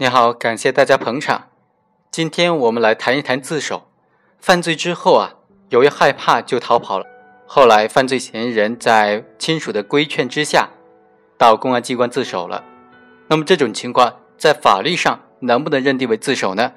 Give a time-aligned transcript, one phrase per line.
[0.00, 1.48] 你好，感谢大家捧场。
[2.10, 3.82] 今天我们来谈一谈自首。
[4.38, 5.34] 犯罪之后啊，
[5.68, 7.04] 由于害怕就逃跑了。
[7.46, 10.70] 后来犯罪嫌疑人在亲属的规劝之下，
[11.36, 12.64] 到公安机关自首了。
[13.28, 16.72] 那么这种情况在法律上能不能认定为自首呢？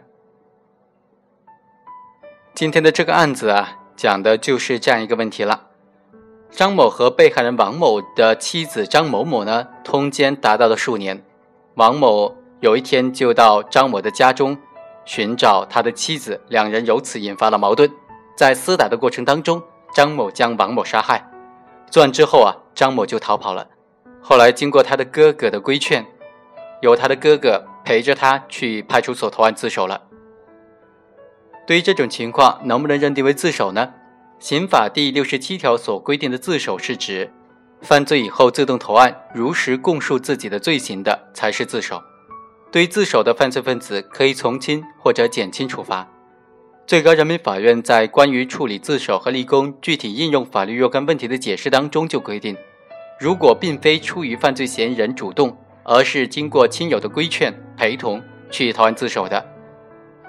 [2.53, 5.67] 今天的这个案子啊，讲的就是这样一个问题了。
[6.51, 11.23] 张某和被害人王某的妻子张某某呢，通奸达到了数年。
[11.75, 14.57] 王某有一天就到张某的家中
[15.03, 17.91] 寻找他的妻子，两人由此引发了矛盾。
[18.37, 19.61] 在厮打的过程当中，
[19.93, 21.29] 张某将王某杀害。
[21.91, 23.67] 作案之后啊，张某就逃跑了。
[24.21, 26.05] 后来经过他的哥哥的规劝，
[26.81, 30.01] 由他的哥哥陪着他去派出所投案自首了。
[31.67, 33.91] 对于这种情况，能不能认定为自首呢？
[34.39, 37.29] 刑法第六十七条所规定的自首，是指
[37.81, 42.01] 犯罪以后自动投案、如实供述自己的罪行的，才是自首。
[42.73, 46.09] 对于自首的犯罪分子，可以从轻或者减轻处罚。
[46.87, 52.57] 最高人民法院在关于处理自首和立功具体应用法律若干问题的解释当中就规定，
[53.19, 59.45] 如果并非出于犯罪嫌疑人主动，而是经过亲友的规劝、陪同去投案自首的，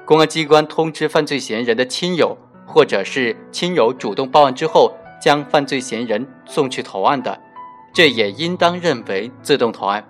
[0.05, 2.37] 公安机关通知犯罪嫌疑人的亲友。
[2.67, 7.39] 或者是亲友主动报案之后，将犯罪嫌疑人送去投案的，
[7.95, 10.03] 这也应当认为自动投案。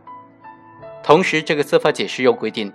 [1.06, 2.72] 同时，这个司法解释又规定，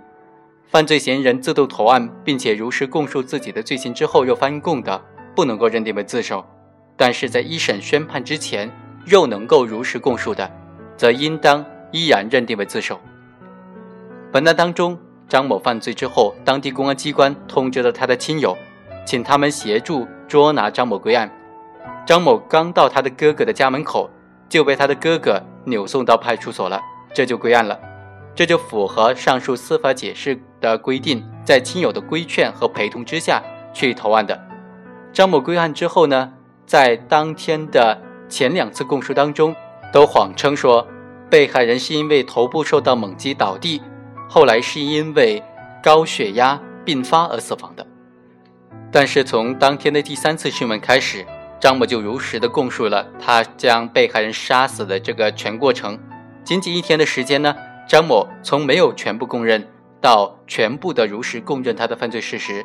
[0.67, 5.02] 犯罪嫌疑人自动投案，并且如实供述自己的罪行之后又翻供的，
[5.35, 6.45] 不能够认定为自首；
[6.95, 8.72] 但是在一审宣判之前
[9.07, 10.47] 又能够如实供述的，
[10.95, 13.00] 则应当依然认定为自首。
[14.31, 14.95] 本案当中，
[15.27, 18.55] 张某犯罪之后，当地公安机关通知了他的亲友。
[19.07, 21.28] 请他们协助捉拿张某归案。
[22.06, 24.07] 张某刚到他的哥哥的家门口，
[24.47, 26.79] 就被他的哥哥扭送到派出所了，
[27.12, 27.79] 这就归案了。
[28.39, 34.41] 这就符合上述司法解释的规定，在亲友的规劝和陪同之下去投案的。
[35.11, 36.31] 张某归案之后呢，
[36.66, 39.53] 在当天的前两次供述当中，
[39.91, 40.88] 都谎称说
[41.29, 43.81] 被害人是因为头部受到猛击倒地，
[44.29, 45.44] 后来是因为
[45.83, 47.85] 高血压并发而死亡的。
[48.89, 51.25] 但是从当天的第三次讯问开始，
[51.59, 56.00] 张某就如实的供述了他将被害人杀死的这个全过程。
[56.45, 57.53] 仅仅一天的时间呢，
[57.89, 59.67] 张某从没有全部供认
[60.00, 62.63] 到全部的如实供认他的犯罪事实，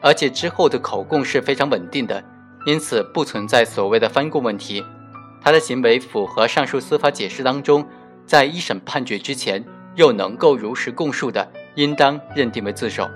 [0.00, 2.20] 而且之后的口供是非常稳定的，
[2.66, 4.84] 因此不存在所谓的翻供问题。
[5.40, 7.86] 他的行为符合上述司法解释当中，
[8.26, 9.64] 在一审判决之前
[9.94, 13.08] 又能够如实供述的，应当认定为自首。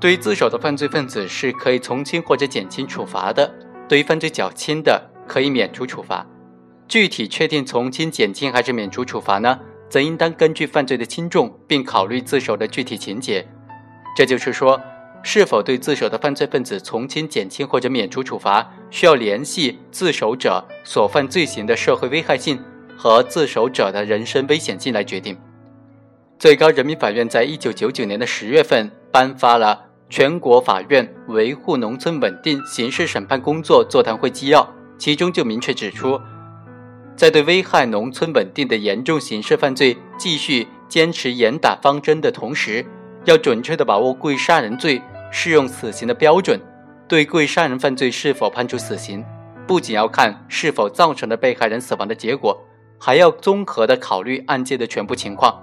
[0.00, 3.48] 对于自首的犯罪分子是可以从轻或者减轻处罚的；
[3.88, 6.26] 对于犯罪较轻的，可以免除处罚。
[6.90, 9.60] 具体确定从轻、减轻还是免除处罚呢？
[9.88, 13.46] 则应当根据犯罪的轻重，并考虑自首的具体情节。
[14.16, 14.80] 这就是说，
[15.22, 22.60] 是否对自首的犯罪分子从轻、减轻或者免除处罚，需要联系自首者所犯罪行的社会危害性
[22.96, 25.38] 和自首者的人身危险性来决定。
[26.40, 29.86] 最高人民法院在一九九九年的十月份颁发了。
[30.08, 34.68] 全国法院维护农村稳定刑事审判工作座谈会纪要，
[34.98, 36.20] 其中就明确指出，
[37.20, 42.82] 在对危害农村稳定的严重刑事犯罪继续坚持严打方针的同时，
[43.26, 46.58] 要准确地把握故意杀人罪适用死刑的标准。
[47.06, 49.22] 对故意杀人犯罪是否判处死刑，
[49.66, 52.58] 不仅要看是否造成了被害人死亡的结果，
[52.98, 55.62] 还要综合地考虑案件的全部情况。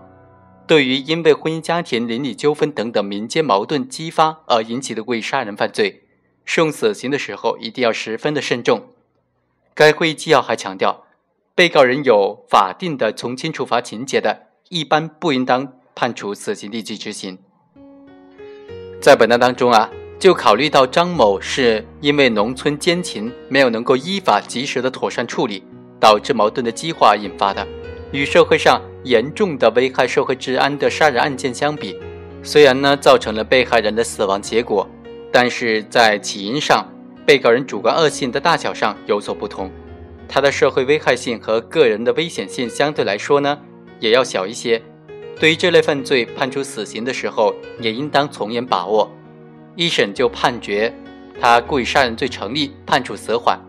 [0.68, 6.04] 对于因为婚姻家庭邻里纠纷等等民间矛盾激发而引起的故意杀人犯罪，
[6.46, 8.90] 适用死刑的时候一定要十分的慎重。
[9.74, 11.06] 该会议纪要还强调，
[11.58, 17.40] 被告人有法定的从轻处罚情节的，一般不应当判处死刑立即执行。
[19.02, 19.90] 在本案当中啊，
[20.20, 25.64] 就考虑到张某是因为农村奸情没有能够依法及时的妥善处理，
[26.00, 27.68] 导致矛盾的激化引发的。
[28.12, 32.00] 与社会上严重的危害社会治安的杀人案件相比，
[32.44, 34.88] 虽然呢造成了被害人的死亡结果，
[35.32, 36.88] 但是在起因上，
[37.26, 39.72] 被告人主观恶性的大小上有所不同，
[40.28, 43.58] 他的社会危害性和个人的危险性相对来说呢
[44.00, 44.82] 也要小一些。
[45.40, 49.10] 对于这类犯罪判处死刑的时候，也应当从严把握。
[49.76, 50.92] 一审就判决
[51.40, 53.60] 他故意杀人罪成立，判处死缓。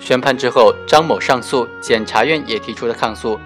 [0.00, 3.38] 宣判之后，张某上诉，检察院也提出了抗诉。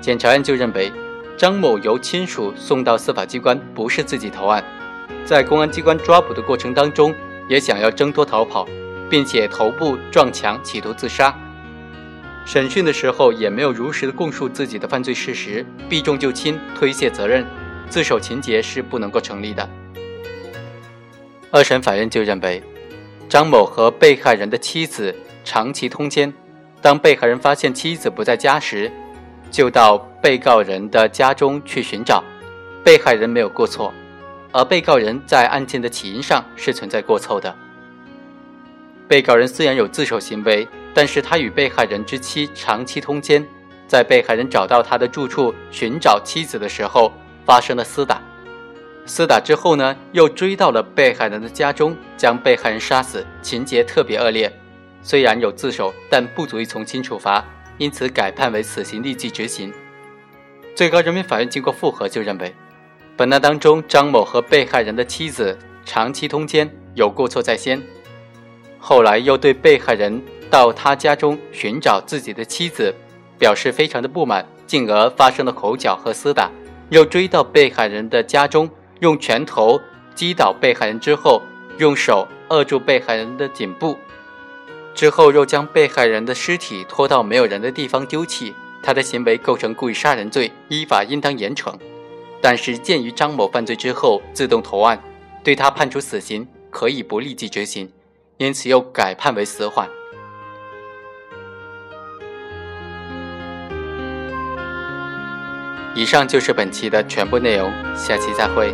[0.00, 0.92] 检察院就认为，
[1.36, 4.62] 张某由亲属送到司法机关，不是自己投案，
[5.24, 7.14] 在公安机关抓捕的过程当中，
[7.48, 8.66] 也想要挣脱逃跑，
[9.08, 11.34] 并且头部撞墙企图自杀。
[12.48, 17.44] 审讯的时候也没有如实的供述自己的犯罪事实，避重就轻，推卸责任，
[17.90, 19.68] 自首情节是不能够成立的。
[21.50, 22.62] 二审法院就认为，
[23.28, 25.14] 张某和被害人的妻子
[25.44, 26.32] 长期通奸，
[26.80, 28.90] 当被害人发现妻子不在家时，
[29.50, 32.24] 就到被告人的家中去寻找，
[32.82, 33.92] 被害人没有过错，
[34.52, 37.54] 而被告人在案件的起因上是存在过错的。
[39.06, 40.66] 被告人虽然有自首行为。
[40.94, 43.46] 但是他与被害人之妻长期通奸，
[43.86, 47.12] 在被害人找到他的住处寻找妻子的时候，
[47.44, 48.20] 发生了厮打。
[49.06, 54.52] 厮打之后呢，又追到了被害人的家中，将被害人杀死，情节特别恶劣。
[55.02, 57.44] 虽然有自首，但不足以从轻处罚，
[57.78, 59.72] 因此改判为死刑立即执行。
[60.74, 62.54] 最高人民法院经过复核，就认为，
[63.16, 67.80] 本案当中张某和被害人的妻子长期通奸，有过错在先。
[68.78, 70.20] 后来又对被害人。
[70.50, 72.94] 到他家中寻找自己的妻子，
[73.38, 76.50] 表示非常的不满，进而发生了口角和厮打，
[76.90, 78.68] 又追到被害人的家中，
[79.00, 79.80] 用拳头
[80.14, 81.42] 击倒被害人之后，
[81.78, 83.96] 用手扼住被害人的颈部，
[84.94, 88.54] 之后又将被害人的尸体拖到没有人的地方丢弃。
[88.80, 91.74] 他的行为构成故意杀人罪，依法应当严惩。
[92.40, 94.98] 但是鉴于张某犯罪之后自动投案，
[95.42, 97.90] 对他判处死刑可以不立即执行，
[98.36, 99.88] 因此又改判为死缓。
[105.98, 108.72] 以上就是本期的全部内容，下期再会。